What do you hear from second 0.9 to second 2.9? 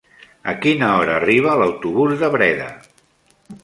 hora arriba l'autobús de Breda?